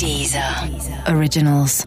[0.00, 0.42] Deezer
[1.14, 1.84] Originals.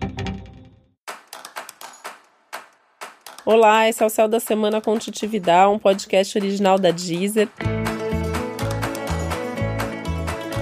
[3.44, 7.50] Olá, esse é o Céu da Semana com Titividade, um podcast original da Deezer.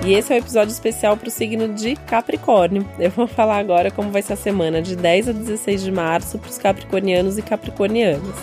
[0.06, 2.90] E esse é o um episódio especial para o signo de Capricórnio.
[2.98, 6.40] Eu vou falar agora como vai ser a semana de 10 a 16 de março
[6.40, 8.36] para os capricornianos e capricornianas.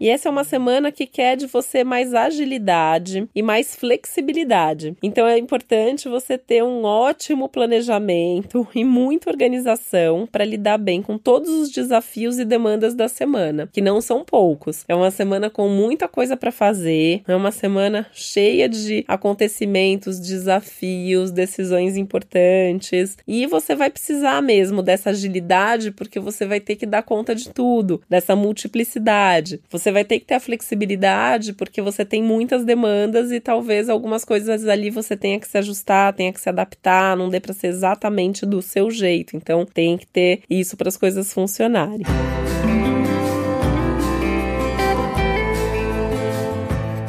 [0.00, 4.96] E essa é uma semana que quer de você mais agilidade e mais flexibilidade.
[5.02, 11.18] Então é importante você ter um ótimo planejamento e muita organização para lidar bem com
[11.18, 14.84] todos os desafios e demandas da semana, que não são poucos.
[14.88, 21.30] É uma semana com muita coisa para fazer, é uma semana cheia de acontecimentos, desafios,
[21.30, 27.02] decisões importantes, e você vai precisar mesmo dessa agilidade porque você vai ter que dar
[27.02, 29.60] conta de tudo, dessa multiplicidade.
[29.70, 33.88] Você você vai ter que ter a flexibilidade porque você tem muitas demandas e talvez
[33.88, 37.54] algumas coisas ali você tenha que se ajustar, tenha que se adaptar, não dê para
[37.54, 39.34] ser exatamente do seu jeito.
[39.34, 42.04] Então tem que ter isso para as coisas funcionarem.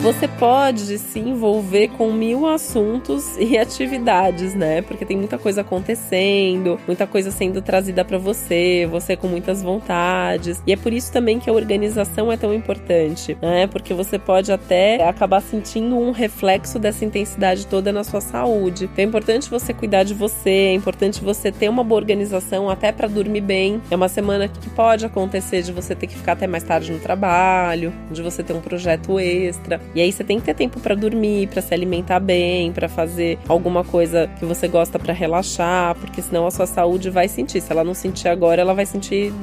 [0.10, 4.82] Você pode se envolver com mil assuntos e atividades, né?
[4.82, 10.64] Porque tem muita coisa acontecendo, muita coisa sendo trazida para você, você com muitas vontades.
[10.66, 13.68] E é por isso também que a organização é tão importante, né?
[13.68, 18.86] Porque você pode até acabar sentindo um reflexo dessa intensidade toda na sua saúde.
[18.86, 22.92] Então é importante você cuidar de você, é importante você ter uma boa organização até
[22.92, 23.80] para dormir bem.
[23.92, 26.98] É uma semana que pode acontecer de você ter que ficar até mais tarde no
[26.98, 29.80] trabalho, de você ter um projeto extra.
[29.99, 33.38] E aí você tem que ter tempo para dormir, para se alimentar bem, para fazer
[33.48, 37.62] alguma coisa que você gosta para relaxar, porque senão a sua saúde vai sentir.
[37.62, 39.34] Se ela não sentir agora, ela vai sentir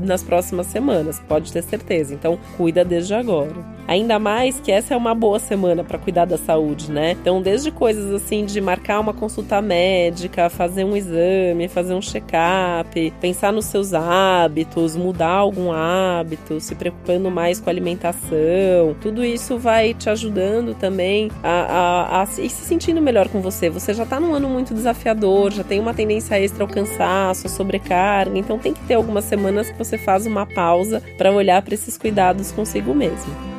[0.00, 2.14] nas próximas semanas, pode ter certeza.
[2.14, 3.73] Então, cuida desde agora.
[3.86, 7.12] Ainda mais que essa é uma boa semana para cuidar da saúde, né?
[7.12, 13.12] Então, desde coisas assim de marcar uma consulta médica, fazer um exame, fazer um check-up,
[13.20, 19.58] pensar nos seus hábitos, mudar algum hábito, se preocupando mais com a alimentação, tudo isso
[19.58, 23.68] vai te ajudando também a, a, a se sentindo melhor com você.
[23.68, 28.38] Você já tá num ano muito desafiador, já tem uma tendência extra ao cansaço, sobrecarga,
[28.38, 31.98] então tem que ter algumas semanas que você faz uma pausa para olhar para esses
[31.98, 33.53] cuidados consigo mesmo.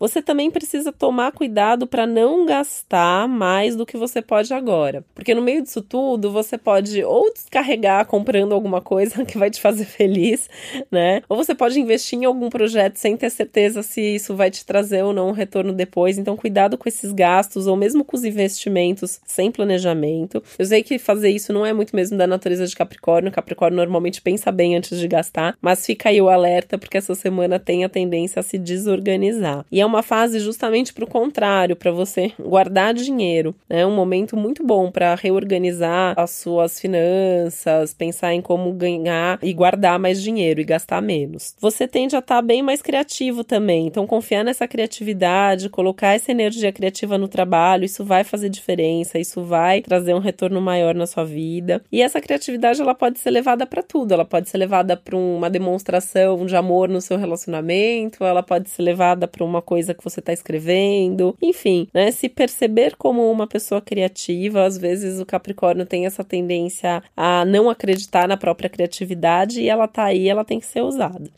[0.00, 5.04] Você também precisa tomar cuidado para não gastar mais do que você pode agora.
[5.14, 9.60] Porque no meio disso tudo, você pode ou descarregar comprando alguma coisa que vai te
[9.60, 10.48] fazer feliz,
[10.90, 11.20] né?
[11.28, 15.04] Ou você pode investir em algum projeto sem ter certeza se isso vai te trazer
[15.04, 16.16] ou não um retorno depois.
[16.16, 20.42] Então, cuidado com esses gastos ou mesmo com os investimentos sem planejamento.
[20.58, 23.30] Eu sei que fazer isso não é muito mesmo da natureza de Capricórnio.
[23.30, 27.58] Capricórnio normalmente pensa bem antes de gastar, mas fica aí o alerta porque essa semana
[27.58, 29.66] tem a tendência a se desorganizar.
[29.70, 33.54] E é uma fase justamente para o contrário, para você guardar dinheiro.
[33.68, 39.52] É um momento muito bom para reorganizar as suas finanças, pensar em como ganhar e
[39.52, 41.54] guardar mais dinheiro e gastar menos.
[41.58, 46.30] Você tende a estar tá bem mais criativo também, então confiar nessa criatividade, colocar essa
[46.30, 51.06] energia criativa no trabalho, isso vai fazer diferença, isso vai trazer um retorno maior na
[51.06, 51.82] sua vida.
[51.90, 55.50] E essa criatividade ela pode ser levada para tudo, ela pode ser levada para uma
[55.50, 60.04] demonstração de amor no seu relacionamento, ela pode ser levada para uma coisa coisa que
[60.04, 62.10] você está escrevendo, enfim, né?
[62.10, 67.70] Se perceber como uma pessoa criativa, às vezes o Capricórnio tem essa tendência a não
[67.70, 71.30] acreditar na própria criatividade e ela tá aí, ela tem que ser usada.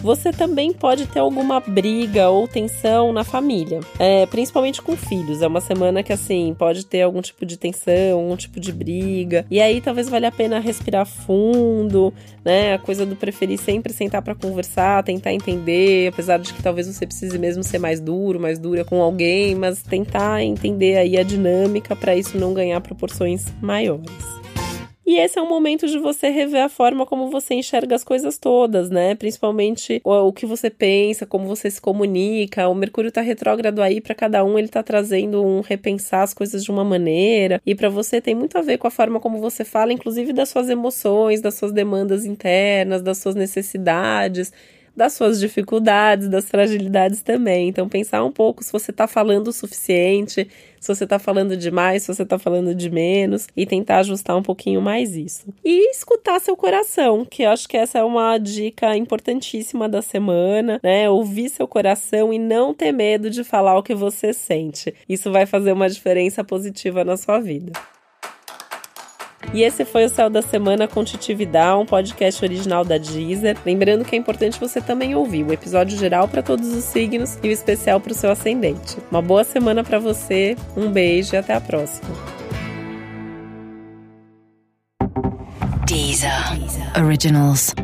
[0.00, 5.42] Você também pode ter alguma briga ou tensão na família, é, principalmente com filhos.
[5.42, 9.44] É uma semana que, assim, pode ter algum tipo de tensão, algum tipo de briga.
[9.50, 12.12] E aí talvez valha a pena respirar fundo,
[12.44, 12.74] né?
[12.74, 17.06] A coisa do preferir sempre sentar para conversar, tentar entender, apesar de que talvez você
[17.06, 21.96] precise mesmo ser mais duro, mais dura com alguém, mas tentar entender aí a dinâmica
[21.96, 24.38] para isso não ganhar proporções maiores.
[25.08, 28.36] E esse é um momento de você rever a forma como você enxerga as coisas
[28.36, 29.14] todas, né?
[29.14, 32.68] Principalmente o, o que você pensa, como você se comunica.
[32.68, 36.62] O Mercúrio tá retrógrado aí para cada um, ele tá trazendo um repensar as coisas
[36.62, 37.58] de uma maneira.
[37.64, 40.50] E para você tem muito a ver com a forma como você fala, inclusive das
[40.50, 44.52] suas emoções, das suas demandas internas, das suas necessidades
[44.98, 47.68] das suas dificuldades, das fragilidades também.
[47.68, 50.48] Então, pensar um pouco se você está falando o suficiente,
[50.80, 54.42] se você está falando demais, se você está falando de menos, e tentar ajustar um
[54.42, 55.54] pouquinho mais isso.
[55.64, 60.80] E escutar seu coração, que eu acho que essa é uma dica importantíssima da semana,
[60.82, 61.08] né?
[61.08, 64.92] Ouvir seu coração e não ter medo de falar o que você sente.
[65.08, 67.72] Isso vai fazer uma diferença positiva na sua vida.
[69.52, 73.56] E esse foi o Céu da Semana com Titividade, um podcast original da Deezer.
[73.64, 77.48] Lembrando que é importante você também ouvir o episódio geral para todos os signos e
[77.48, 78.98] o especial para o seu ascendente.
[79.10, 82.08] Uma boa semana para você, um beijo e até a próxima.
[85.86, 86.30] Deezer.
[87.02, 87.74] Originals.